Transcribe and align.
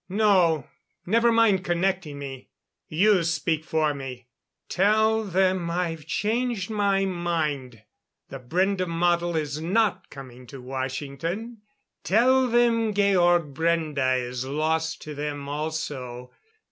No, 0.09 0.67
never 1.05 1.31
mind 1.31 1.63
connecting 1.63 2.17
me. 2.17 2.49
You 2.87 3.21
speak 3.23 3.63
for 3.63 3.93
me. 3.93 4.25
Tell 4.67 5.23
them 5.23 5.69
I've 5.69 6.07
changed 6.07 6.71
my 6.71 7.05
mind. 7.05 7.83
The 8.29 8.39
Brende 8.39 8.87
model 8.87 9.35
is 9.35 9.61
not 9.61 10.09
coming 10.09 10.47
to 10.47 10.59
Washington. 10.59 11.59
Tell 12.03 12.47
them 12.47 12.95
Georg 12.95 13.53
Brende 13.53 14.19
is 14.21 14.43
lost 14.43 15.03
to 15.03 15.13
them, 15.13 15.47
also. 15.47 16.31